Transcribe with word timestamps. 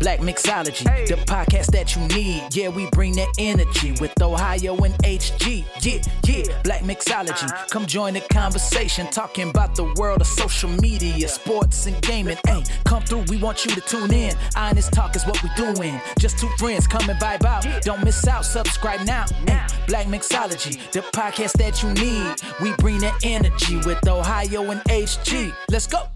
Black 0.00 0.20
Mixology, 0.20 0.84
the 1.06 1.16
podcast 1.26 1.66
that 1.72 1.96
you 1.96 2.02
need. 2.16 2.54
Yeah, 2.54 2.68
we 2.68 2.88
bring 2.90 3.14
that 3.16 3.28
energy 3.38 3.92
with 4.00 4.20
Ohio 4.22 4.76
and 4.76 4.94
HG. 4.98 5.64
Yeah, 5.82 6.02
yeah, 6.24 6.62
Black 6.62 6.82
Mixology. 6.82 7.44
Uh-huh. 7.44 7.66
Come 7.70 7.86
join 7.86 8.14
the 8.14 8.20
conversation, 8.20 9.08
talking 9.08 9.50
about 9.50 9.74
the 9.74 9.92
world 9.96 10.20
of 10.20 10.26
social 10.26 10.70
media, 10.70 11.28
sports 11.28 11.86
and 11.86 12.00
gaming. 12.02 12.38
Hey, 12.46 12.62
come 12.84 13.02
through, 13.02 13.24
we 13.28 13.38
want 13.38 13.64
you 13.64 13.72
to 13.72 13.80
tune 13.80 14.12
in. 14.12 14.34
Honest 14.56 14.92
talk 14.92 15.16
is 15.16 15.26
what 15.26 15.42
we 15.42 15.50
doing. 15.56 16.00
Just 16.18 16.38
two 16.38 16.50
friends 16.58 16.86
come 16.86 17.08
and 17.10 17.18
vibe 17.18 17.44
out. 17.44 17.66
Don't 17.82 18.04
miss 18.04 18.26
out, 18.26 18.44
subscribe 18.44 19.00
now. 19.06 19.24
Hey, 19.46 19.66
Black 19.88 20.06
Mixology, 20.06 20.90
the 20.92 21.00
podcast 21.00 21.52
that 21.58 21.82
you 21.82 21.92
need. 21.94 22.34
We 22.62 22.74
bring 22.76 22.98
that 23.00 23.18
energy 23.24 23.76
with 23.78 24.06
Ohio 24.06 24.70
and 24.70 24.80
HG. 24.84 25.52
Let's 25.70 25.86
go. 25.86 26.08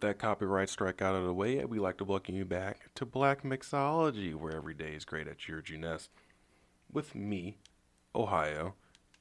With 0.00 0.08
that 0.08 0.18
copyright 0.18 0.70
strike 0.70 1.02
out 1.02 1.14
of 1.14 1.24
the 1.26 1.34
way, 1.34 1.62
we'd 1.64 1.78
like 1.80 1.98
to 1.98 2.04
welcome 2.04 2.34
you 2.34 2.44
back 2.46 2.88
to 2.94 3.04
Black 3.04 3.42
Mixology, 3.42 4.34
where 4.34 4.56
every 4.56 4.72
day 4.72 4.92
is 4.94 5.04
great 5.04 5.28
at 5.28 5.46
your 5.46 5.60
Juness. 5.60 6.08
With 6.90 7.14
me, 7.14 7.58
Ohio, 8.14 8.74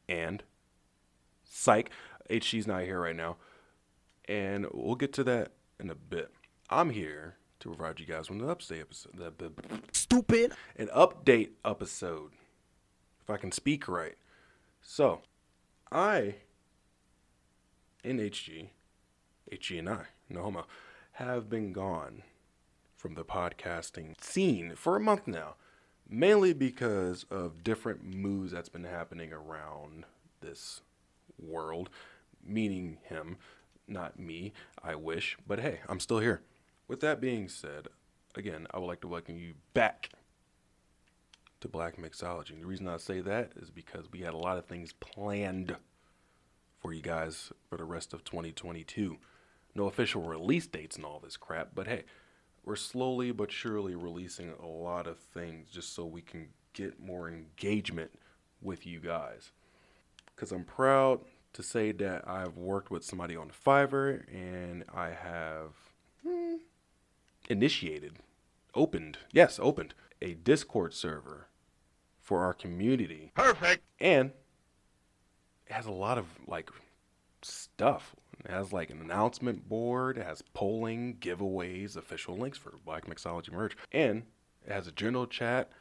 and 0.07 0.41
Psych. 1.43 1.89
HG's 2.29 2.65
not 2.65 2.83
here 2.83 3.01
right 3.01 3.15
now. 3.15 3.35
And 4.29 4.67
we'll 4.71 4.95
get 4.95 5.11
to 5.13 5.23
that 5.25 5.51
in 5.81 5.89
a 5.89 5.95
bit. 5.95 6.31
I'm 6.69 6.91
here 6.91 7.35
to 7.59 7.69
provide 7.75 7.99
you 7.99 8.05
guys 8.05 8.29
with 8.29 8.39
an 8.41 8.47
update 8.47 8.79
episode. 8.81 9.17
the- 9.17 9.31
the- 9.37 9.81
Stupid. 9.91 10.53
An 10.77 10.87
update 10.95 11.51
episode. 11.65 12.31
If 13.21 13.29
I 13.29 13.35
can 13.37 13.51
speak 13.51 13.87
right. 13.89 14.15
So, 14.81 15.23
I, 15.91 16.35
in 18.01 18.17
HG, 18.17 18.69
HG 19.51 19.79
and 19.79 19.89
I, 19.89 20.05
no 20.29 20.43
homo, 20.43 20.65
have 21.13 21.49
been 21.49 21.73
gone 21.73 22.23
from 22.95 23.15
the 23.15 23.23
podcasting 23.23 24.21
scene 24.21 24.73
for 24.75 24.95
a 24.95 24.99
month 24.99 25.27
now. 25.27 25.55
Mainly 26.11 26.53
because 26.53 27.25
of 27.29 27.63
different 27.63 28.03
moves 28.03 28.51
that's 28.51 28.69
been 28.69 28.83
happening 28.83 29.31
around 29.31 30.05
this 30.41 30.81
world, 31.37 31.89
meaning 32.43 32.97
him, 33.03 33.37
not 33.87 34.19
me, 34.19 34.53
I 34.83 34.95
wish. 34.95 35.37
But 35.47 35.59
hey, 35.59 35.79
I'm 35.87 35.99
still 35.99 36.19
here. 36.19 36.41
With 36.87 36.99
that 37.01 37.21
being 37.21 37.47
said, 37.47 37.89
again, 38.35 38.65
I 38.71 38.79
would 38.79 38.87
like 38.87 39.01
to 39.01 39.07
welcome 39.07 39.37
you 39.37 39.53
back 39.73 40.09
to 41.61 41.67
Black 41.67 41.97
Mixology. 41.97 42.51
And 42.51 42.63
the 42.63 42.67
reason 42.67 42.87
I 42.87 42.97
say 42.97 43.21
that 43.21 43.51
is 43.55 43.69
because 43.69 44.11
we 44.11 44.21
had 44.21 44.33
a 44.33 44.37
lot 44.37 44.57
of 44.57 44.65
things 44.65 44.93
planned 44.93 45.75
for 46.79 46.93
you 46.93 47.01
guys 47.01 47.51
for 47.69 47.77
the 47.77 47.83
rest 47.83 48.13
of 48.13 48.23
2022. 48.23 49.17
No 49.75 49.85
official 49.85 50.21
release 50.21 50.67
dates 50.67 50.95
and 50.95 51.05
all 51.05 51.19
this 51.19 51.37
crap, 51.37 51.69
but 51.75 51.87
hey, 51.87 52.03
we're 52.63 52.75
slowly 52.75 53.31
but 53.31 53.51
surely 53.51 53.95
releasing 53.95 54.51
a 54.61 54.67
lot 54.67 55.07
of 55.07 55.17
things 55.17 55.69
just 55.69 55.93
so 55.93 56.05
we 56.05 56.21
can 56.21 56.49
get 56.73 56.99
more 56.99 57.29
engagement 57.29 58.11
with 58.61 58.85
you 58.85 58.99
guys. 58.99 59.51
Because 60.35 60.51
I'm 60.51 60.63
proud 60.63 61.21
to 61.53 61.63
say 61.63 61.91
that 61.93 62.27
I've 62.27 62.57
worked 62.57 62.91
with 62.91 63.03
somebody 63.03 63.35
on 63.35 63.49
Fiverr 63.49 64.23
and 64.33 64.83
I 64.93 65.09
have 65.09 65.73
hmm, 66.23 66.57
initiated, 67.49 68.17
opened, 68.75 69.17
yes, 69.31 69.59
opened 69.61 69.93
a 70.21 70.33
Discord 70.33 70.93
server 70.93 71.47
for 72.19 72.43
our 72.43 72.53
community. 72.53 73.31
Perfect. 73.33 73.83
And 73.99 74.31
it 75.65 75.73
has 75.73 75.85
a 75.85 75.91
lot 75.91 76.17
of 76.17 76.25
like 76.47 76.69
stuff. 77.41 78.15
It 78.45 78.51
has 78.51 78.71
like 78.71 78.89
an 78.89 79.01
announcement 79.01 79.67
board, 79.67 80.17
it 80.17 80.25
has 80.25 80.41
polling, 80.53 81.17
giveaways, 81.19 81.97
official 81.97 82.37
links 82.37 82.57
for 82.57 82.73
Black 82.85 83.05
Mixology 83.05 83.51
merch, 83.51 83.75
and 83.91 84.23
it 84.65 84.71
has 84.71 84.87
a 84.87 84.93
general 84.93 85.27
chat, 85.27 85.71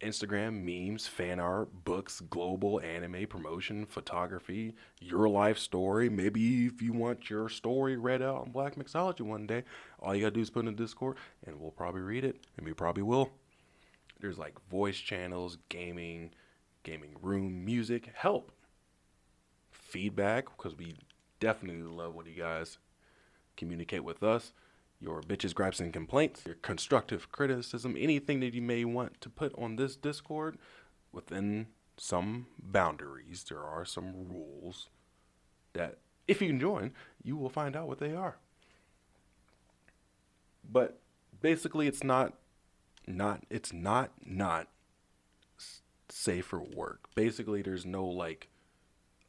Instagram 0.00 0.62
memes, 0.62 1.06
fan 1.06 1.40
art, 1.40 1.84
books, 1.84 2.20
global 2.20 2.80
anime 2.80 3.26
promotion, 3.26 3.86
photography, 3.86 4.74
your 5.00 5.28
life 5.28 5.58
story. 5.58 6.08
Maybe 6.08 6.66
if 6.66 6.80
you 6.80 6.92
want 6.92 7.28
your 7.30 7.48
story 7.48 7.96
read 7.96 8.22
out 8.22 8.42
on 8.42 8.50
Black 8.50 8.76
Mixology 8.76 9.22
one 9.22 9.46
day, 9.46 9.64
all 10.00 10.14
you 10.14 10.22
gotta 10.22 10.34
do 10.34 10.40
is 10.40 10.50
put 10.50 10.60
in 10.60 10.66
the 10.66 10.72
Discord, 10.72 11.16
and 11.46 11.60
we'll 11.60 11.70
probably 11.70 12.02
read 12.02 12.24
it, 12.24 12.46
and 12.56 12.66
we 12.66 12.72
probably 12.72 13.02
will. 13.02 13.30
There's 14.20 14.38
like 14.38 14.54
voice 14.70 14.98
channels, 14.98 15.58
gaming, 15.68 16.30
gaming 16.82 17.16
room, 17.20 17.64
music, 17.64 18.10
help, 18.14 18.52
feedback, 19.70 20.46
because 20.56 20.76
we 20.76 20.94
definitely 21.40 21.82
love 21.82 22.14
when 22.14 22.26
you 22.26 22.34
guys 22.34 22.78
communicate 23.56 24.04
with 24.04 24.22
us. 24.22 24.52
Your 24.98 25.20
bitches, 25.20 25.54
gripes, 25.54 25.78
and 25.78 25.92
complaints, 25.92 26.42
your 26.46 26.54
constructive 26.54 27.30
criticism, 27.30 27.96
anything 27.98 28.40
that 28.40 28.54
you 28.54 28.62
may 28.62 28.84
want 28.84 29.20
to 29.20 29.28
put 29.28 29.54
on 29.58 29.76
this 29.76 29.94
Discord 29.94 30.56
within 31.12 31.66
some 31.98 32.46
boundaries. 32.58 33.44
There 33.46 33.62
are 33.62 33.84
some 33.84 34.28
rules 34.28 34.88
that, 35.74 35.98
if 36.26 36.40
you 36.40 36.48
can 36.48 36.58
join, 36.58 36.92
you 37.22 37.36
will 37.36 37.50
find 37.50 37.76
out 37.76 37.88
what 37.88 37.98
they 37.98 38.14
are. 38.14 38.36
But 40.70 40.98
basically, 41.42 41.86
it's 41.86 42.02
not, 42.02 42.32
not, 43.06 43.44
it's 43.50 43.74
not, 43.74 44.12
not 44.24 44.68
safe 46.08 46.46
for 46.46 46.60
work. 46.60 47.08
Basically, 47.14 47.60
there's 47.60 47.84
no 47.84 48.06
like 48.06 48.48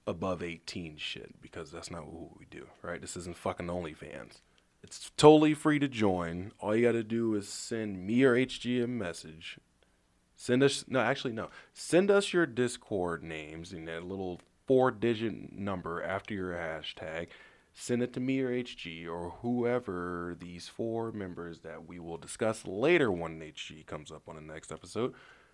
above 0.07 0.41
18 0.41 0.97
shit 0.97 1.41
because 1.41 1.69
that's 1.69 1.91
not 1.91 2.07
what 2.07 2.39
we 2.39 2.45
do, 2.49 2.67
right? 2.81 3.01
This 3.01 3.17
isn't 3.17 3.37
fucking 3.37 3.67
OnlyFans. 3.67 4.41
It's 4.81 5.11
totally 5.17 5.53
free 5.53 5.79
to 5.79 5.87
join. 5.87 6.53
All 6.59 6.75
you 6.75 6.85
got 6.85 6.93
to 6.93 7.03
do 7.03 7.35
is 7.35 7.49
send 7.49 8.07
me 8.07 8.23
or 8.23 8.35
HG 8.35 8.83
a 8.83 8.87
message. 8.87 9.59
Send 10.35 10.63
us, 10.63 10.85
no, 10.87 10.99
actually, 10.99 11.33
no. 11.33 11.49
Send 11.73 12.09
us 12.09 12.31
your 12.31 12.45
Discord 12.45 13.23
names 13.23 13.73
in 13.73 13.85
that 13.85 14.03
little 14.05 14.39
four 14.65 14.91
digit 14.91 15.51
number 15.51 16.01
after 16.01 16.33
your 16.33 16.53
hashtag. 16.53 17.27
Send 17.73 18.01
it 18.01 18.13
to 18.13 18.19
me 18.19 18.39
or 18.39 18.49
HG 18.49 19.07
or 19.07 19.35
whoever 19.41 20.35
these 20.39 20.67
four 20.67 21.11
members 21.11 21.59
that 21.59 21.87
we 21.87 21.99
will 21.99 22.17
discuss 22.17 22.65
later 22.65 23.11
when 23.11 23.39
HG 23.39 23.85
comes 23.85 24.11
up 24.11 24.23
on 24.27 24.35
the 24.35 24.41
next 24.41 24.71
episode. 24.71 25.13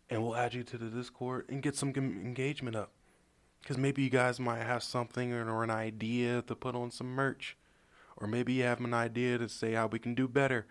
And 0.09 0.21
we'll 0.21 0.35
add 0.35 0.53
you 0.53 0.63
to 0.63 0.77
the 0.77 0.87
Discord 0.87 1.45
and 1.49 1.61
get 1.61 1.75
some 1.75 1.93
engagement 1.95 2.75
up. 2.75 2.91
Because 3.63 3.77
maybe 3.77 4.03
you 4.03 4.09
guys 4.09 4.39
might 4.41 4.61
have 4.63 4.83
something 4.83 5.31
or, 5.33 5.49
or 5.49 5.63
an 5.63 5.69
idea 5.71 6.41
to 6.43 6.55
put 6.55 6.75
on 6.75 6.91
some 6.91 7.07
merch. 7.07 7.55
Or 8.17 8.27
maybe 8.27 8.53
you 8.53 8.63
have 8.63 8.79
an 8.81 8.93
idea 8.93 9.37
to 9.37 9.47
say 9.49 9.71
how 9.71 9.87
we 9.87 9.99
can 9.99 10.13
do 10.13 10.27
better. 10.27 10.67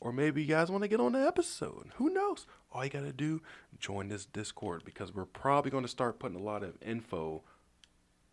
Or 0.00 0.12
maybe 0.12 0.40
you 0.40 0.48
guys 0.48 0.70
want 0.70 0.82
to 0.84 0.88
get 0.88 1.00
on 1.00 1.12
the 1.12 1.18
episode. 1.26 1.90
Who 1.96 2.08
knows? 2.08 2.46
All 2.72 2.84
you 2.84 2.90
got 2.90 3.00
to 3.00 3.12
do, 3.12 3.42
join 3.78 4.08
this 4.08 4.24
Discord 4.24 4.82
because 4.84 5.12
we're 5.12 5.24
probably 5.26 5.70
going 5.72 5.82
to 5.84 5.88
start 5.88 6.18
putting 6.20 6.38
a 6.38 6.42
lot 6.42 6.62
of 6.62 6.74
info 6.80 7.42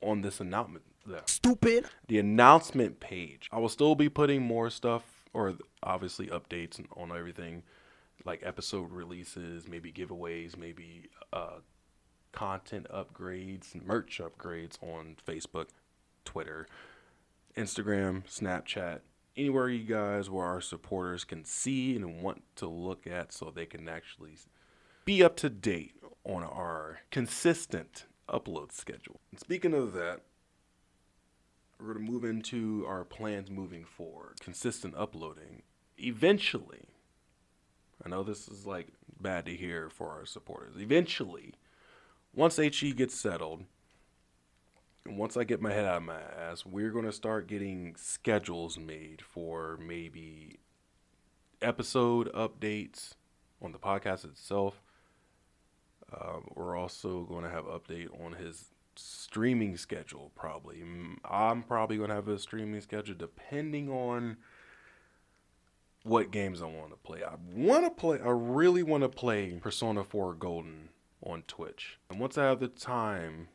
on 0.02 0.22
this 0.22 0.40
announcement. 0.40 0.86
The, 1.06 1.22
Stupid. 1.26 1.86
the 2.08 2.20
announcement 2.20 3.00
page. 3.00 3.50
I 3.52 3.58
will 3.58 3.70
still 3.70 3.96
be 3.96 4.08
putting 4.08 4.44
more 4.44 4.70
stuff 4.70 5.04
or 5.34 5.56
obviously 5.82 6.28
updates 6.28 6.78
and- 6.78 6.88
on 6.96 7.12
everything 7.18 7.64
like 8.24 8.42
episode 8.46 8.92
releases, 8.92 9.68
maybe 9.68 9.92
giveaways, 9.92 10.56
maybe 10.56 11.10
uh, 11.34 11.60
content 12.38 12.86
upgrades, 12.94 13.74
merch 13.84 14.22
upgrades 14.24 14.78
on 14.84 15.16
Facebook, 15.28 15.70
Twitter, 16.24 16.68
Instagram, 17.58 18.22
Snapchat, 18.28 19.00
anywhere 19.36 19.70
you 19.70 19.84
guys 19.84 20.30
where 20.30 20.46
our 20.46 20.62
supporters 20.62 21.24
can 21.24 21.44
see 21.44 21.96
and 21.96 22.22
want 22.22 22.44
to 22.56 22.68
look 22.68 23.08
at 23.08 23.34
so 23.34 23.50
they 23.50 23.66
can 23.66 23.90
actually 23.90 24.38
be 25.04 25.24
up 25.24 25.36
to 25.38 25.50
date 25.50 25.96
on 26.24 26.44
our 26.44 27.00
consistent 27.10 28.06
upload 28.30 28.72
schedule. 28.72 29.20
And 29.32 29.40
speaking 29.40 29.74
of 29.74 29.94
that, 29.94 30.22
we're 31.80 31.94
going 31.96 32.06
to 32.06 32.12
move 32.12 32.24
into 32.24 32.86
our 32.88 33.04
plans 33.04 33.50
moving 33.50 33.84
forward. 33.84 34.40
Consistent 34.42 34.94
uploading. 34.96 35.64
Eventually, 35.98 36.86
I 38.06 38.10
know 38.10 38.22
this 38.22 38.48
is 38.48 38.68
like 38.68 38.90
bad 39.20 39.48
to 39.48 39.56
hear 39.56 39.90
for 39.90 40.10
our 40.12 40.28
supporters. 40.28 40.76
Eventually, 40.80 41.56
once 42.36 42.58
HG 42.58 42.96
gets 42.96 43.16
settled, 43.16 43.64
and 45.06 45.18
once 45.18 45.38
I 45.38 45.44
get 45.44 45.62
my 45.62 45.72
head 45.72 45.86
out 45.86 45.98
of 45.98 46.04
my 46.04 46.20
ass, 46.20 46.66
we're 46.66 46.92
going 46.92 47.06
to 47.06 47.12
start 47.12 47.48
getting 47.48 47.96
schedules 47.98 48.78
made 48.78 49.22
for 49.22 49.78
maybe 49.82 50.60
episode 51.62 52.32
updates 52.34 53.14
on 53.62 53.72
the 53.72 53.80
podcast 53.80 54.26
itself. 54.26 54.82
Um, 56.14 56.48
we're 56.56 56.78
also 56.78 57.24
going 57.24 57.44
to 57.44 57.50
have 57.50 57.66
update 57.66 58.10
on 58.24 58.34
his 58.34 58.66
streaming 58.96 59.78
schedule 59.78 60.32
probably. 60.36 60.84
I'm 61.26 61.64
probably 61.64 61.98
going 61.98 62.10
to 62.10 62.16
have 62.16 62.28
a 62.28 62.40
streaming 62.40 62.82
schedule 62.82 63.16
depending 63.18 63.90
on 63.90 64.38
what 66.04 66.32
games 66.32 66.62
I 66.62 66.66
want 66.66 66.92
to 66.92 66.98
play. 66.98 67.24
I 67.24 67.36
want 67.54 67.84
to 67.86 67.92
play 67.92 68.20
I 68.20 68.30
really 68.30 68.84
want 68.84 69.04
to 69.04 69.10
play 69.10 69.60
Persona 69.62 70.04
4 70.04 70.34
Golden 70.36 70.90
on 71.24 71.44
Twitch. 71.44 72.00
And 72.10 72.20
once 72.20 72.38
I 72.38 72.46
have 72.46 72.60
the 72.60 72.68
time, 72.68 73.50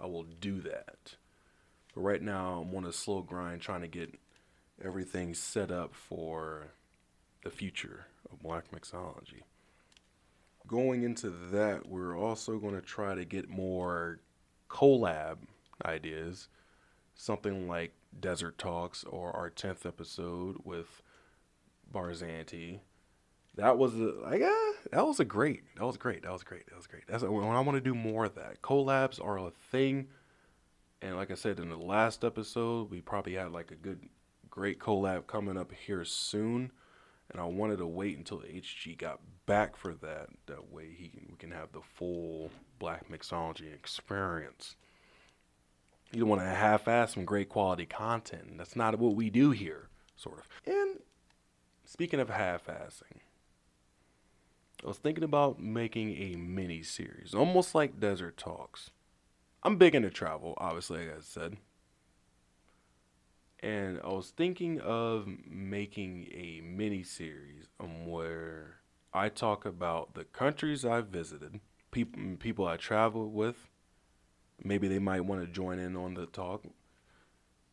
I 0.00 0.06
will 0.06 0.24
do 0.24 0.60
that. 0.62 1.16
But 1.94 2.00
right 2.00 2.22
now 2.22 2.64
I'm 2.64 2.74
on 2.74 2.84
a 2.84 2.92
slow 2.92 3.22
grind 3.22 3.60
trying 3.60 3.82
to 3.82 3.88
get 3.88 4.18
everything 4.82 5.34
set 5.34 5.70
up 5.70 5.94
for 5.94 6.68
the 7.44 7.50
future 7.50 8.06
of 8.30 8.40
black 8.40 8.70
mixology. 8.70 9.42
Going 10.66 11.02
into 11.02 11.30
that, 11.30 11.88
we're 11.88 12.16
also 12.16 12.58
going 12.58 12.74
to 12.74 12.80
try 12.80 13.14
to 13.14 13.24
get 13.24 13.48
more 13.48 14.20
collab 14.68 15.38
ideas, 15.84 16.48
something 17.14 17.66
like 17.66 17.92
Desert 18.18 18.58
Talks 18.58 19.04
or 19.04 19.32
our 19.32 19.50
10th 19.50 19.84
episode 19.84 20.58
with 20.64 21.02
Barzanti. 21.92 22.80
That 23.60 23.76
was 23.76 23.94
a 23.94 24.14
like 24.22 24.40
ah, 24.42 24.72
that 24.90 25.06
was 25.06 25.20
a 25.20 25.24
great. 25.24 25.62
That 25.76 25.84
was 25.84 25.98
great. 25.98 26.22
That 26.22 26.32
was 26.32 26.42
great. 26.42 26.66
That 26.68 26.76
was 26.76 26.86
great. 26.86 27.02
That's 27.06 27.22
when 27.22 27.44
I 27.44 27.60
want 27.60 27.76
to 27.76 27.80
do 27.80 27.94
more 27.94 28.24
of 28.24 28.34
that. 28.36 28.62
Collabs 28.62 29.22
are 29.22 29.38
a 29.38 29.50
thing, 29.70 30.08
and 31.02 31.16
like 31.16 31.30
I 31.30 31.34
said 31.34 31.58
in 31.58 31.68
the 31.68 31.76
last 31.76 32.24
episode, 32.24 32.90
we 32.90 33.02
probably 33.02 33.34
had 33.34 33.52
like 33.52 33.70
a 33.70 33.74
good, 33.74 34.00
great 34.48 34.78
collab 34.78 35.26
coming 35.26 35.58
up 35.58 35.72
here 35.72 36.06
soon, 36.06 36.72
and 37.30 37.38
I 37.38 37.44
wanted 37.44 37.78
to 37.78 37.86
wait 37.86 38.16
until 38.16 38.38
HG 38.38 38.96
got 38.96 39.20
back 39.44 39.76
for 39.76 39.92
that. 39.92 40.28
That 40.46 40.72
way 40.72 40.88
he 40.96 41.08
can, 41.08 41.26
we 41.30 41.36
can 41.36 41.50
have 41.50 41.72
the 41.72 41.82
full 41.82 42.50
Black 42.78 43.10
Mixology 43.10 43.74
experience. 43.74 44.76
You 46.12 46.20
don't 46.20 46.30
want 46.30 46.40
to 46.40 46.48
half-ass 46.48 47.12
some 47.12 47.26
great 47.26 47.50
quality 47.50 47.84
content. 47.84 48.56
That's 48.56 48.74
not 48.74 48.98
what 48.98 49.14
we 49.14 49.28
do 49.28 49.50
here, 49.50 49.90
sort 50.16 50.38
of. 50.38 50.48
And 50.66 51.00
speaking 51.84 52.18
of 52.20 52.30
half-assing, 52.30 53.20
I 54.82 54.88
was 54.88 54.98
thinking 54.98 55.24
about 55.24 55.60
making 55.60 56.16
a 56.16 56.36
mini 56.36 56.82
series, 56.82 57.34
almost 57.34 57.74
like 57.74 58.00
Desert 58.00 58.38
Talks. 58.38 58.90
I'm 59.62 59.76
big 59.76 59.94
into 59.94 60.10
travel, 60.10 60.54
obviously, 60.56 61.06
like 61.06 61.18
I 61.18 61.20
said. 61.20 61.58
And 63.62 64.00
I 64.02 64.08
was 64.08 64.30
thinking 64.30 64.80
of 64.80 65.28
making 65.46 66.28
a 66.32 66.62
mini 66.64 67.02
series 67.02 67.68
where 68.06 68.76
I 69.12 69.28
talk 69.28 69.66
about 69.66 70.14
the 70.14 70.24
countries 70.24 70.84
I've 70.84 71.08
visited, 71.08 71.60
people 71.90 72.22
mm, 72.22 72.38
people 72.38 72.66
I 72.66 72.78
traveled 72.78 73.34
with. 73.34 73.68
Maybe 74.62 74.88
they 74.88 74.98
might 74.98 75.26
want 75.26 75.42
to 75.42 75.46
join 75.46 75.78
in 75.78 75.94
on 75.94 76.14
the 76.14 76.26
talk. 76.26 76.64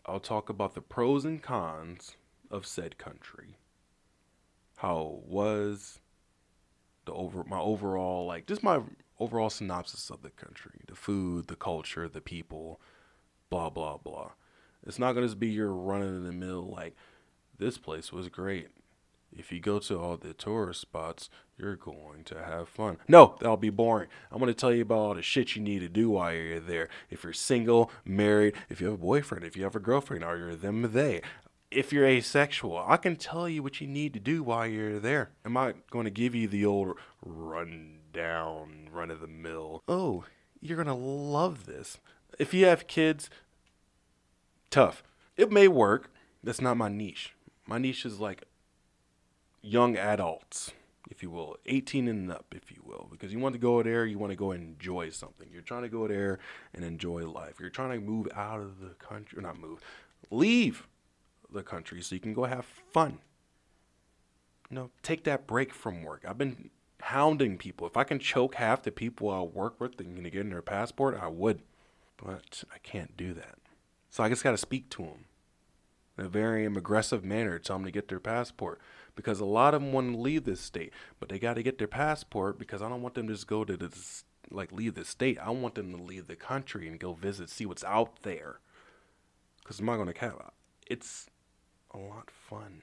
I'll 0.05 0.19
talk 0.19 0.49
about 0.49 0.73
the 0.73 0.81
pros 0.81 1.23
and 1.23 1.41
cons 1.41 2.17
of 2.51 2.65
said 2.65 2.97
country. 2.97 3.57
How 4.77 5.21
it 5.21 5.29
was, 5.29 5.99
the 7.07 7.13
over 7.13 7.43
my 7.43 7.59
overall 7.59 8.27
like 8.27 8.45
just 8.45 8.61
my 8.61 8.81
overall 9.19 9.49
synopsis 9.49 10.11
of 10.11 10.21
the 10.21 10.29
country, 10.29 10.81
the 10.87 10.95
food, 10.95 11.47
the 11.47 11.55
culture, 11.55 12.07
the 12.07 12.21
people, 12.21 12.79
blah 13.49 13.69
blah 13.69 13.97
blah. 13.97 14.31
It's 14.85 14.99
not 14.99 15.13
gonna 15.13 15.35
be 15.35 15.47
your 15.47 15.73
running 15.73 16.15
in 16.15 16.23
the 16.23 16.31
mill 16.31 16.69
like 16.69 16.95
this 17.57 17.79
place 17.79 18.13
was 18.13 18.29
great 18.29 18.67
if 19.35 19.51
you 19.51 19.59
go 19.59 19.79
to 19.79 19.99
all 19.99 20.17
the 20.17 20.33
tourist 20.33 20.81
spots, 20.81 21.29
you're 21.57 21.75
going 21.75 22.23
to 22.25 22.43
have 22.43 22.69
fun. 22.69 22.97
No, 23.07 23.35
that'll 23.39 23.57
be 23.57 23.69
boring. 23.69 24.09
I'm 24.31 24.39
going 24.39 24.53
to 24.53 24.59
tell 24.59 24.73
you 24.73 24.83
about 24.83 24.97
all 24.97 25.13
the 25.15 25.21
shit 25.21 25.55
you 25.55 25.61
need 25.61 25.79
to 25.79 25.89
do 25.89 26.09
while 26.09 26.33
you're 26.33 26.59
there. 26.59 26.89
If 27.09 27.23
you're 27.23 27.33
single, 27.33 27.91
married, 28.05 28.55
if 28.69 28.79
you 28.79 28.87
have 28.87 28.95
a 28.95 29.01
boyfriend, 29.01 29.43
if 29.43 29.57
you 29.57 29.63
have 29.63 29.75
a 29.75 29.79
girlfriend, 29.79 30.23
are 30.23 30.37
you 30.37 30.55
them, 30.55 30.91
they. 30.93 31.21
If 31.69 31.91
you're 31.91 32.05
asexual, 32.05 32.83
I 32.87 32.95
can 32.97 33.17
tell 33.17 33.49
you 33.49 33.61
what 33.61 33.81
you 33.81 33.87
need 33.87 34.13
to 34.13 34.19
do 34.19 34.41
while 34.41 34.65
you're 34.65 34.99
there. 34.99 35.31
Am 35.43 35.57
I 35.57 35.73
going 35.91 36.05
to 36.05 36.11
give 36.11 36.33
you 36.33 36.47
the 36.47 36.65
old 36.65 36.95
run 37.21 37.99
down, 38.13 38.89
run 38.91 39.11
of 39.11 39.19
the 39.19 39.27
mill? 39.27 39.83
Oh, 39.87 40.23
you're 40.61 40.81
going 40.81 40.87
to 40.87 40.93
love 40.93 41.65
this. 41.65 41.97
If 42.39 42.53
you 42.53 42.65
have 42.65 42.87
kids, 42.87 43.29
tough. 44.69 45.03
It 45.35 45.51
may 45.51 45.67
work. 45.67 46.09
That's 46.41 46.61
not 46.61 46.77
my 46.77 46.87
niche. 46.87 47.33
My 47.65 47.77
niche 47.77 48.05
is 48.05 48.19
like 48.19 48.45
young 49.61 49.97
adults, 49.97 50.71
if 51.11 51.21
you 51.21 51.29
will, 51.29 51.57
18 51.65 52.07
and 52.07 52.31
up, 52.31 52.45
if 52.55 52.71
you 52.71 52.81
will, 52.85 53.09
because 53.11 53.33
you 53.33 53.39
want 53.39 53.53
to 53.53 53.59
go 53.59 53.83
there, 53.83 54.05
you 54.05 54.17
want 54.17 54.31
to 54.31 54.37
go 54.37 54.53
enjoy 54.53 55.09
something. 55.09 55.49
You're 55.51 55.61
trying 55.61 55.83
to 55.83 55.89
go 55.89 56.07
there 56.07 56.39
and 56.73 56.85
enjoy 56.85 57.27
life. 57.27 57.55
You're 57.59 57.69
trying 57.69 57.99
to 57.99 58.05
move 58.05 58.29
out 58.33 58.61
of 58.61 58.79
the 58.79 58.91
country, 58.91 59.41
not 59.41 59.59
move, 59.59 59.81
leave 60.31 60.87
the 61.51 61.63
country 61.63 62.01
so 62.01 62.15
you 62.15 62.21
can 62.21 62.33
go 62.33 62.45
have 62.45 62.65
fun. 62.65 63.19
You 64.69 64.75
know, 64.75 64.89
take 65.01 65.23
that 65.23 65.47
break 65.47 65.73
from 65.73 66.03
work. 66.03 66.25
I've 66.27 66.37
been 66.37 66.69
hounding 67.01 67.57
people. 67.57 67.87
If 67.87 67.95
I 67.95 68.03
can 68.03 68.19
choke 68.19 68.55
half 68.55 68.83
the 68.83 68.91
people 68.91 69.29
I 69.29 69.41
work 69.41 69.79
with 69.79 69.99
and 69.99 70.23
get 70.23 70.35
in 70.35 70.49
their 70.49 70.61
passport, 70.61 71.17
I 71.21 71.27
would. 71.27 71.61
But 72.17 72.63
I 72.73 72.79
can't 72.79 73.15
do 73.15 73.33
that. 73.35 73.55
So 74.09 74.23
I 74.23 74.29
just 74.29 74.43
got 74.43 74.51
to 74.51 74.57
speak 74.57 74.89
to 74.91 75.03
them 75.03 75.25
in 76.17 76.25
a 76.25 76.29
very 76.29 76.65
aggressive 76.65 77.23
manner, 77.23 77.59
tell 77.59 77.77
them 77.77 77.85
to 77.85 77.91
get 77.91 78.07
their 78.07 78.19
passport 78.19 78.81
because 79.15 79.39
a 79.39 79.45
lot 79.45 79.73
of 79.73 79.81
them 79.81 79.93
want 79.93 80.11
to 80.13 80.17
leave 80.17 80.45
this 80.45 80.61
state, 80.61 80.91
but 81.19 81.29
they 81.29 81.39
got 81.39 81.55
to 81.55 81.63
get 81.63 81.77
their 81.77 81.87
passport 81.87 82.57
because 82.57 82.81
I 82.81 82.89
don't 82.89 83.01
want 83.01 83.15
them 83.15 83.27
to 83.27 83.33
just 83.33 83.47
go 83.47 83.63
to 83.63 83.77
this 83.77 84.23
like 84.49 84.71
leave 84.71 84.95
the 84.95 85.03
state. 85.03 85.37
I 85.39 85.49
want 85.49 85.75
them 85.75 85.91
to 85.91 86.01
leave 86.01 86.27
the 86.27 86.35
country 86.35 86.87
and 86.87 86.99
go 86.99 87.13
visit, 87.13 87.49
see 87.49 87.65
what's 87.65 87.83
out 87.83 88.23
there. 88.23 88.59
Because 89.59 89.79
I'm 89.79 89.85
not 89.85 89.95
going 89.95 90.07
to 90.07 90.13
cap. 90.13 90.53
It's 90.87 91.27
a 91.97 92.07
lot 92.07 92.29
fun 92.29 92.81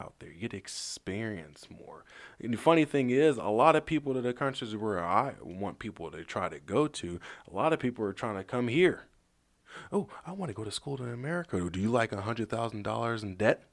out 0.00 0.14
there. 0.18 0.30
You 0.30 0.40
get 0.40 0.50
to 0.52 0.56
experience 0.56 1.68
more. 1.70 2.04
And 2.40 2.52
the 2.52 2.58
funny 2.58 2.84
thing 2.84 3.10
is, 3.10 3.36
a 3.36 3.44
lot 3.44 3.76
of 3.76 3.86
people 3.86 4.14
to 4.14 4.20
the 4.20 4.32
countries 4.32 4.74
where 4.76 5.04
I 5.04 5.34
want 5.42 5.78
people 5.78 6.10
to 6.10 6.24
try 6.24 6.48
to 6.48 6.58
go 6.58 6.86
to, 6.88 7.20
a 7.50 7.54
lot 7.54 7.72
of 7.72 7.78
people 7.78 8.04
are 8.04 8.12
trying 8.12 8.36
to 8.36 8.44
come 8.44 8.68
here. 8.68 9.04
Oh, 9.90 10.08
I 10.26 10.32
want 10.32 10.50
to 10.50 10.54
go 10.54 10.64
to 10.64 10.70
school 10.70 11.02
in 11.02 11.08
America. 11.12 11.68
Do 11.70 11.80
you 11.80 11.90
like 11.90 12.12
a 12.12 12.22
hundred 12.22 12.48
thousand 12.48 12.82
dollars 12.82 13.22
in 13.22 13.34
debt? 13.34 13.64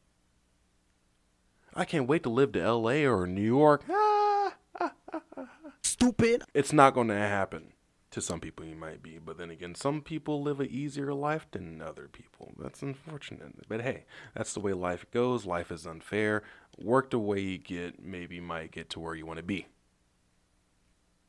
I 1.75 1.85
can't 1.85 2.07
wait 2.07 2.23
to 2.23 2.29
live 2.29 2.51
to 2.53 2.71
LA 2.71 3.05
or 3.05 3.27
New 3.27 3.41
York. 3.41 3.83
Ah, 3.89 4.53
ah, 4.79 4.91
ah, 5.37 5.45
Stupid. 5.83 6.43
It's 6.53 6.73
not 6.73 6.93
going 6.93 7.07
to 7.07 7.15
happen. 7.15 7.73
To 8.11 8.21
some 8.21 8.41
people, 8.41 8.65
you 8.65 8.75
might 8.75 9.01
be, 9.01 9.19
but 9.19 9.37
then 9.37 9.49
again, 9.49 9.73
some 9.73 10.01
people 10.01 10.43
live 10.43 10.59
an 10.59 10.67
easier 10.69 11.13
life 11.13 11.47
than 11.51 11.81
other 11.81 12.09
people. 12.11 12.51
That's 12.57 12.81
unfortunate. 12.81 13.69
But 13.69 13.81
hey, 13.81 14.03
that's 14.35 14.53
the 14.53 14.59
way 14.59 14.73
life 14.73 15.05
goes. 15.11 15.45
Life 15.45 15.71
is 15.71 15.87
unfair. 15.87 16.43
Work 16.77 17.11
the 17.11 17.19
way 17.19 17.39
you 17.39 17.57
get, 17.57 18.03
maybe 18.03 18.35
you 18.35 18.41
might 18.41 18.71
get 18.71 18.89
to 18.91 18.99
where 18.99 19.15
you 19.15 19.25
want 19.25 19.37
to 19.37 19.43
be. 19.43 19.67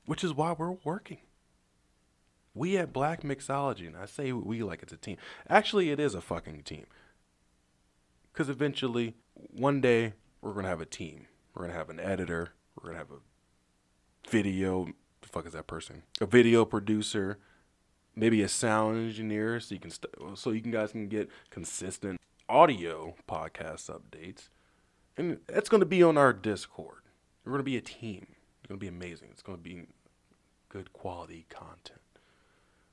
Which 0.07 0.25
is 0.25 0.35
why 0.35 0.57
we're 0.59 0.77
working. 0.83 1.19
We 2.53 2.77
at 2.77 2.93
Black 2.93 3.23
Mixology, 3.23 3.87
and 3.87 3.97
I 3.97 4.07
say 4.07 4.33
we 4.33 4.65
like 4.65 4.83
it's 4.83 4.93
a 4.93 4.97
team. 4.97 5.19
Actually, 5.49 5.91
it 5.91 6.01
is 6.01 6.17
a 6.17 6.21
fucking 6.21 6.65
team. 6.65 6.87
Because 8.33 8.49
eventually, 8.49 9.15
one 9.35 9.81
day, 9.81 10.15
we're 10.41 10.53
gonna 10.53 10.69
have 10.69 10.81
a 10.81 10.87
team. 10.87 11.27
We're 11.55 11.63
gonna 11.63 11.79
have 11.79 11.91
an 11.91 12.01
editor. 12.01 12.55
We're 12.75 12.89
gonna 12.89 12.99
have 12.99 13.13
a 13.13 14.29
video. 14.29 14.89
Fuck 15.33 15.47
is 15.47 15.55
that 15.55 15.67
person? 15.67 16.03
A 16.21 16.27
video 16.27 16.67
producer, 16.67 17.39
maybe 18.15 18.43
a 18.43 18.49
sound 18.49 18.99
engineer, 18.99 19.59
so 19.61 19.75
you 19.75 19.81
can 19.81 19.91
st- 19.91 20.15
so 20.35 20.51
you 20.51 20.61
can 20.61 20.71
guys 20.71 20.93
can 20.93 21.09
get 21.09 21.31
consistent 21.49 22.21
audio 22.51 23.15
podcast 23.27 23.89
updates, 23.91 24.51
and 25.17 25.39
that's 25.47 25.71
gonna 25.71 25.87
be 25.87 26.03
on 26.03 26.19
our 26.19 26.35
Discord. 26.35 27.01
We're 27.45 27.53
gonna 27.53 27.63
be 27.63 27.79
a 27.79 27.81
team. 27.81 28.27
It's 28.61 28.69
gonna 28.69 28.79
be 28.79 28.89
amazing. 28.89 29.29
It's 29.31 29.41
gonna 29.41 29.57
be 29.57 29.87
good 30.69 30.93
quality 30.93 31.47
content 31.49 32.01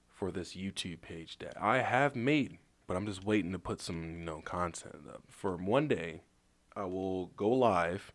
for 0.07 0.31
this 0.31 0.55
YouTube 0.55 1.01
page 1.01 1.39
that 1.39 1.61
I 1.61 1.81
have 1.81 2.15
made, 2.15 2.57
but 2.87 2.95
I'm 2.95 3.05
just 3.05 3.25
waiting 3.25 3.51
to 3.51 3.59
put 3.59 3.81
some 3.81 4.01
you 4.19 4.25
know 4.25 4.41
content 4.41 5.07
up 5.13 5.23
for 5.27 5.57
one 5.57 5.89
day 5.89 6.21
I 6.73 6.85
will 6.85 7.27
go 7.35 7.49
live 7.49 8.13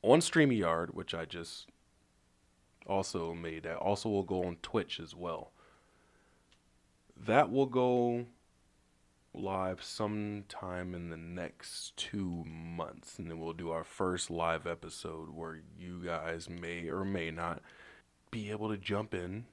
on 0.00 0.20
StreamYard, 0.20 0.94
which 0.94 1.12
I 1.12 1.26
just 1.26 1.66
also 2.86 3.34
made. 3.34 3.64
that 3.64 3.76
also 3.76 4.08
will 4.08 4.22
go 4.22 4.44
on 4.44 4.56
Twitch 4.62 5.00
as 5.00 5.14
well. 5.14 5.52
That 7.16 7.50
will 7.50 7.66
go 7.66 8.26
live 9.32 9.82
sometime 9.82 10.94
in 10.94 11.10
the 11.10 11.16
next 11.16 11.96
two 11.96 12.44
months, 12.46 13.18
and 13.18 13.30
then 13.30 13.38
we'll 13.38 13.52
do 13.52 13.70
our 13.70 13.84
first 13.84 14.30
live 14.30 14.66
episode 14.66 15.30
where 15.30 15.60
you 15.78 16.02
guys 16.04 16.48
may 16.48 16.88
or 16.88 17.04
may 17.04 17.30
not 17.30 17.62
be 18.30 18.50
able 18.50 18.68
to 18.70 18.76
jump 18.76 19.14
in, 19.14 19.44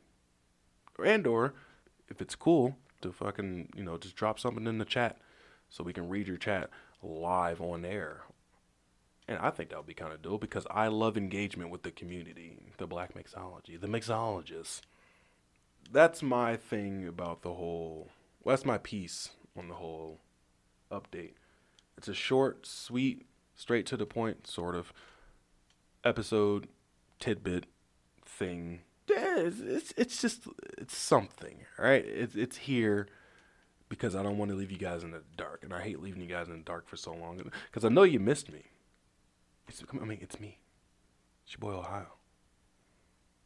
and 1.03 1.27
or 1.27 1.53
if 2.09 2.21
it's 2.21 2.35
cool 2.35 2.77
to 3.01 3.11
fucking 3.11 3.69
you 3.75 3.83
know 3.83 3.97
just 3.97 4.15
drop 4.15 4.39
something 4.39 4.65
in 4.65 4.77
the 4.77 4.85
chat 4.85 5.17
so 5.69 5.83
we 5.83 5.93
can 5.93 6.09
read 6.09 6.27
your 6.27 6.37
chat 6.37 6.69
live 7.03 7.61
on 7.61 7.85
air 7.85 8.21
and 9.27 9.37
I 9.39 9.49
think 9.49 9.69
that 9.69 9.77
would 9.77 9.87
be 9.87 9.93
kind 9.93 10.13
of 10.13 10.21
dope 10.21 10.41
because 10.41 10.65
I 10.71 10.87
love 10.87 11.17
engagement 11.17 11.69
with 11.69 11.83
the 11.83 11.91
community, 11.91 12.57
the 12.77 12.87
black 12.87 13.13
mixology, 13.13 13.79
the 13.79 13.87
mixologists. 13.87 14.81
that's 15.91 16.21
my 16.21 16.55
thing 16.55 17.07
about 17.07 17.41
the 17.41 17.53
whole. 17.53 18.09
Well, 18.43 18.55
that's 18.55 18.65
my 18.65 18.77
piece 18.77 19.31
on 19.57 19.67
the 19.67 19.75
whole 19.75 20.19
update. 20.91 21.33
It's 21.97 22.07
a 22.07 22.13
short, 22.13 22.65
sweet, 22.65 23.25
straight 23.55 23.85
to 23.87 23.97
the 23.97 24.05
point 24.05 24.47
sort 24.47 24.75
of 24.75 24.93
episode 26.03 26.67
tidbit 27.19 27.65
thing. 28.23 28.81
Yeah, 29.09 29.39
it's, 29.39 29.59
it's, 29.59 29.93
it's 29.97 30.21
just 30.21 30.47
it's 30.77 30.95
something, 30.95 31.65
right? 31.77 32.05
It's 32.05 32.35
it's 32.35 32.57
here 32.57 33.07
because 33.89 34.15
I 34.15 34.23
don't 34.23 34.37
want 34.37 34.51
to 34.51 34.57
leave 34.57 34.71
you 34.71 34.77
guys 34.77 35.03
in 35.03 35.11
the 35.11 35.23
dark, 35.35 35.63
and 35.63 35.73
I 35.73 35.81
hate 35.81 36.01
leaving 36.01 36.21
you 36.21 36.27
guys 36.27 36.47
in 36.47 36.57
the 36.57 36.63
dark 36.63 36.87
for 36.87 36.97
so 36.97 37.13
long 37.13 37.41
because 37.71 37.83
I 37.83 37.89
know 37.89 38.03
you 38.03 38.19
missed 38.19 38.51
me. 38.51 38.63
It's, 39.67 39.83
I 39.91 40.05
mean, 40.05 40.19
it's 40.21 40.39
me, 40.39 40.59
it's 41.43 41.53
your 41.53 41.59
boy 41.59 41.77
Ohio. 41.77 42.13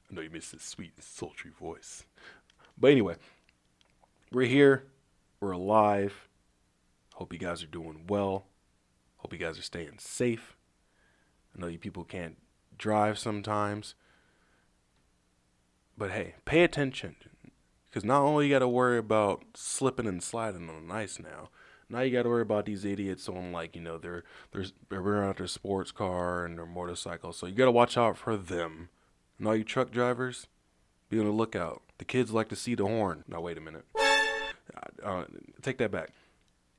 I 0.09 0.13
know 0.13 0.21
you 0.21 0.29
miss 0.29 0.51
this 0.51 0.63
sweet, 0.63 0.91
sultry 1.01 1.51
voice. 1.51 2.03
But 2.77 2.91
anyway, 2.91 3.15
we're 4.31 4.47
here. 4.47 4.87
We're 5.39 5.51
alive. 5.51 6.27
Hope 7.15 7.33
you 7.33 7.39
guys 7.39 7.63
are 7.63 7.67
doing 7.67 8.05
well. 8.07 8.45
Hope 9.17 9.33
you 9.33 9.39
guys 9.39 9.57
are 9.57 9.63
staying 9.63 9.99
safe. 9.99 10.57
I 11.55 11.61
know 11.61 11.67
you 11.67 11.77
people 11.77 12.03
can't 12.03 12.37
drive 12.77 13.17
sometimes. 13.17 13.95
But 15.97 16.11
hey, 16.11 16.35
pay 16.45 16.63
attention. 16.63 17.15
Because 17.89 18.03
not 18.03 18.21
only 18.21 18.47
you 18.47 18.53
got 18.53 18.59
to 18.59 18.67
worry 18.67 18.97
about 18.97 19.43
slipping 19.53 20.07
and 20.07 20.23
sliding 20.23 20.69
on 20.69 20.87
the 20.87 20.93
ice 20.93 21.19
now, 21.19 21.49
now 21.91 22.01
you 22.01 22.11
got 22.11 22.23
to 22.23 22.29
worry 22.29 22.41
about 22.41 22.65
these 22.65 22.85
idiots 22.85 23.27
on 23.27 23.51
like 23.51 23.75
you 23.75 23.81
know 23.81 23.97
they're 23.97 24.23
they're 24.51 25.01
running 25.01 25.29
out 25.29 25.37
their 25.37 25.47
sports 25.47 25.91
car 25.91 26.45
and 26.45 26.57
their 26.57 26.65
motorcycle. 26.65 27.33
So 27.33 27.45
you 27.45 27.53
got 27.53 27.65
to 27.65 27.71
watch 27.71 27.97
out 27.97 28.17
for 28.17 28.37
them. 28.37 28.89
And 29.37 29.47
all 29.47 29.55
you 29.55 29.63
truck 29.63 29.91
drivers, 29.91 30.47
be 31.09 31.19
on 31.19 31.25
the 31.25 31.31
lookout. 31.31 31.81
The 31.97 32.05
kids 32.05 32.31
like 32.31 32.49
to 32.49 32.55
see 32.55 32.75
the 32.75 32.85
horn. 32.85 33.23
Now 33.27 33.41
wait 33.41 33.57
a 33.57 33.61
minute. 33.61 33.85
Uh, 33.95 35.03
uh, 35.03 35.25
take 35.61 35.77
that 35.79 35.91
back. 35.91 36.09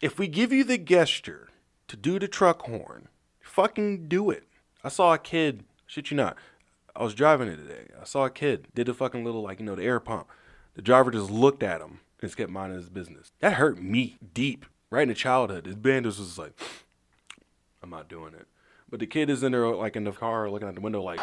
If 0.01 0.19
we 0.19 0.27
give 0.27 0.53
you 0.53 0.65
the 0.65 0.79
gesture 0.79 1.49
to 1.89 1.97
do 1.97 2.19
the 2.19 2.29
truck 2.29 2.63
horn, 2.63 3.09
fucking 3.41 4.09
do 4.09 4.31
it. 4.31 4.45
I 4.83 4.89
saw 4.89 5.13
a 5.13 5.19
kid. 5.19 5.65
Shit 5.87 6.11
you 6.11 6.17
not. 6.17 6.37
I 6.95 7.03
was 7.03 7.15
driving 7.15 7.49
it 7.49 7.57
today. 7.57 7.89
I 8.01 8.05
saw 8.05 8.25
a 8.25 8.31
kid 8.31 8.69
did 8.75 8.89
a 8.89 8.95
fucking 8.95 9.25
little 9.25 9.43
like 9.43 9.61
you 9.61 9.67
know 9.67 9.75
the 9.75 9.85
air 9.85 10.01
pump. 10.01 10.29
The 10.75 10.83
driver 10.83 11.11
just 11.11 11.31
looked 11.31 11.63
at 11.63 11.81
him 11.81 12.01
and 12.21 12.29
just 12.29 12.37
kept 12.37 12.51
minding 12.51 12.79
his 12.79 12.89
business. 12.89 13.33
That 13.41 13.55
hurt 13.55 13.83
me 13.83 14.17
deep, 14.35 14.67
right 14.93 15.03
in 15.03 15.09
the 15.09 15.15
childhood. 15.15 15.67
His 15.67 15.75
band 15.75 16.07
was 16.07 16.19
just 16.19 16.39
like, 16.39 16.53
I'm 17.83 17.91
not 17.91 18.09
doing 18.09 18.35
it. 18.35 18.47
But 18.89 19.01
the 19.01 19.07
kid 19.07 19.31
is 19.31 19.43
in 19.43 19.53
there 19.53 19.67
like 19.75 19.97
in 19.97 20.05
the 20.05 20.13
car 20.13 20.49
looking 20.51 20.69
out 20.69 20.75
the 20.75 20.81
window 20.81 21.03
like. 21.03 21.21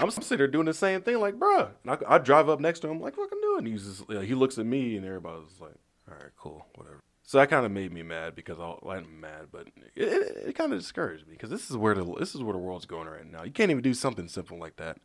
I'm 0.00 0.10
sitting 0.10 0.38
there 0.38 0.48
doing 0.48 0.66
the 0.66 0.74
same 0.74 1.02
thing, 1.02 1.20
like, 1.20 1.38
bruh. 1.38 1.70
And 1.84 1.92
I, 1.92 2.14
I 2.16 2.18
drive 2.18 2.48
up 2.48 2.58
next 2.58 2.80
to 2.80 2.88
him, 2.88 3.00
like, 3.00 3.14
fucking 3.14 3.40
doing. 3.40 3.64
He's 3.66 3.84
just, 3.84 4.08
you 4.08 4.16
know, 4.16 4.20
he 4.22 4.34
looks 4.34 4.58
at 4.58 4.66
me, 4.66 4.96
and 4.96 5.06
everybody's 5.06 5.60
like, 5.60 5.76
all 6.10 6.16
right, 6.16 6.32
cool, 6.36 6.66
whatever. 6.74 7.00
So 7.22 7.38
that 7.38 7.48
kind 7.48 7.64
of 7.64 7.72
made 7.72 7.92
me 7.92 8.02
mad 8.02 8.34
because 8.34 8.58
I, 8.60 8.74
I'm 8.86 9.20
mad, 9.20 9.46
but 9.50 9.68
it, 9.96 10.02
it, 10.08 10.48
it 10.48 10.54
kind 10.54 10.72
of 10.72 10.78
discouraged 10.78 11.26
me 11.26 11.32
because 11.32 11.48
this 11.48 11.70
is 11.70 11.76
where 11.76 11.94
the 11.94 12.04
this 12.18 12.34
is 12.34 12.42
where 12.42 12.52
the 12.52 12.58
world's 12.58 12.84
going 12.84 13.08
right 13.08 13.30
now. 13.30 13.44
You 13.44 13.50
can't 13.50 13.70
even 13.70 13.82
do 13.82 13.94
something 13.94 14.28
simple 14.28 14.58
like 14.58 14.76
that. 14.76 14.98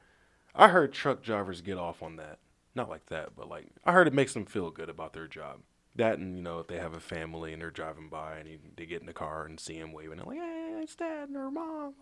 I 0.54 0.68
heard 0.68 0.92
truck 0.92 1.24
drivers 1.24 1.62
get 1.62 1.78
off 1.78 2.04
on 2.04 2.18
that, 2.18 2.40
not 2.76 2.90
like 2.90 3.06
that, 3.06 3.38
but 3.38 3.48
like 3.48 3.68
I 3.86 3.94
heard 3.94 4.06
it 4.06 4.14
makes 4.14 4.34
them 4.34 4.46
feel 4.46 4.70
good 4.70 4.90
about 4.90 5.14
their 5.14 5.28
job. 5.28 5.60
That 5.96 6.20
and 6.20 6.38
you 6.38 6.44
know 6.44 6.60
if 6.60 6.68
they 6.68 6.78
have 6.78 6.94
a 6.94 7.00
family 7.00 7.52
and 7.52 7.62
they're 7.62 7.72
driving 7.72 8.10
by 8.10 8.38
and 8.38 8.48
he, 8.48 8.60
they 8.78 8.86
get 8.86 9.02
in 9.02 9.08
the 9.08 9.14
car 9.14 9.46
and 9.46 9.60
see 9.60 9.76
him 9.76 9.92
waving, 9.92 10.20
and 10.20 10.28
like, 10.28 10.38
hey, 10.38 10.80
it's 10.82 10.96
dad 10.96 11.30
or 11.36 11.52
mom. 11.52 11.94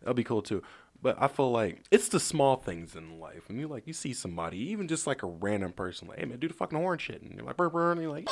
That'll 0.00 0.14
be 0.14 0.24
cool 0.24 0.42
too. 0.42 0.62
But 1.00 1.16
I 1.18 1.28
feel 1.28 1.50
like 1.50 1.84
it's 1.90 2.08
the 2.08 2.20
small 2.20 2.56
things 2.56 2.94
in 2.94 3.18
life. 3.18 3.48
When 3.48 3.58
you 3.58 3.68
like 3.68 3.86
you 3.86 3.92
see 3.92 4.12
somebody, 4.12 4.58
even 4.70 4.88
just 4.88 5.06
like 5.06 5.22
a 5.22 5.26
random 5.26 5.72
person, 5.72 6.08
like, 6.08 6.18
hey 6.18 6.26
man, 6.26 6.38
do 6.38 6.48
the 6.48 6.54
fucking 6.54 6.78
horn 6.78 6.98
shit, 6.98 7.22
and 7.22 7.34
you're 7.34 7.44
like, 7.44 7.56
burr, 7.56 7.70
burr, 7.70 7.92
and 7.92 8.02
you're 8.02 8.10
like 8.10 8.28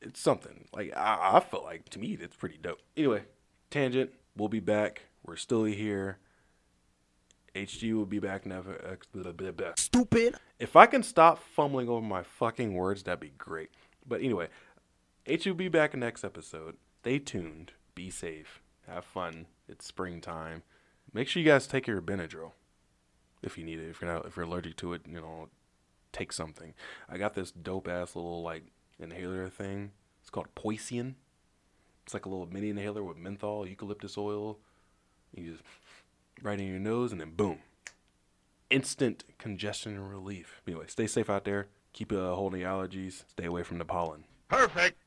it's 0.00 0.20
something. 0.20 0.64
Like 0.74 0.96
I, 0.96 1.36
I 1.36 1.40
feel 1.40 1.62
like 1.62 1.88
to 1.90 1.98
me 1.98 2.16
that's 2.16 2.36
pretty 2.36 2.58
dope. 2.60 2.80
Anyway, 2.96 3.22
tangent. 3.70 4.10
We'll 4.36 4.48
be 4.48 4.60
back. 4.60 5.02
We're 5.24 5.36
still 5.36 5.64
here. 5.64 6.18
HG 7.54 7.94
will 7.94 8.06
be 8.06 8.18
back 8.18 8.46
never. 8.46 8.96
Uh, 9.14 9.72
Stupid. 9.76 10.36
If 10.58 10.76
I 10.76 10.86
can 10.86 11.02
stop 11.02 11.38
fumbling 11.38 11.88
over 11.88 12.04
my 12.04 12.22
fucking 12.22 12.74
words, 12.74 13.02
that'd 13.02 13.20
be 13.20 13.32
great. 13.36 13.70
But 14.06 14.20
anyway, 14.20 14.48
HG 15.26 15.46
will 15.46 15.54
be 15.54 15.68
back 15.68 15.96
next 15.96 16.24
episode. 16.24 16.76
Stay 17.00 17.18
tuned. 17.18 17.72
Be 17.94 18.10
safe. 18.10 18.60
Have 18.86 19.04
fun. 19.04 19.46
It's 19.68 19.86
springtime. 19.86 20.62
Make 21.12 21.28
sure 21.28 21.42
you 21.42 21.48
guys 21.48 21.66
take 21.66 21.86
your 21.86 22.00
Benadryl 22.00 22.52
if 23.42 23.58
you 23.58 23.64
need 23.64 23.78
it. 23.78 23.90
If 23.90 24.00
you're 24.00 24.12
not, 24.12 24.26
if 24.26 24.36
you're 24.36 24.46
allergic 24.46 24.76
to 24.76 24.92
it, 24.92 25.02
you 25.08 25.20
know, 25.20 25.48
take 26.12 26.32
something. 26.32 26.74
I 27.08 27.18
got 27.18 27.34
this 27.34 27.50
dope 27.50 27.88
ass 27.88 28.14
little 28.14 28.42
like 28.42 28.64
inhaler 28.98 29.48
thing. 29.48 29.92
It's 30.20 30.30
called 30.30 30.54
Poy 30.54 30.76
Sian. 30.76 31.16
It's 32.04 32.14
like 32.14 32.26
a 32.26 32.28
little 32.28 32.46
mini 32.46 32.70
inhaler 32.70 33.02
with 33.02 33.16
menthol, 33.16 33.66
eucalyptus 33.66 34.18
oil. 34.18 34.58
You 35.34 35.52
just 35.52 35.62
right 36.42 36.60
in 36.60 36.66
your 36.66 36.78
nose, 36.78 37.12
and 37.12 37.20
then 37.20 37.32
boom, 37.32 37.58
instant 38.70 39.24
congestion 39.38 39.98
relief. 40.00 40.62
Anyway, 40.66 40.84
stay 40.88 41.06
safe 41.06 41.30
out 41.30 41.44
there. 41.44 41.68
Keep 41.92 42.12
uh, 42.12 42.34
holding 42.34 42.62
allergies. 42.62 43.24
Stay 43.28 43.44
away 43.44 43.62
from 43.62 43.78
the 43.78 43.84
pollen. 43.84 44.24
Perfect. 44.48 44.99